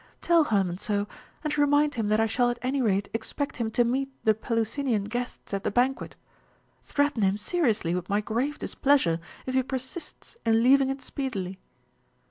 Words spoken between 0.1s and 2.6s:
"Tell Hermon so, and remind him that I shall at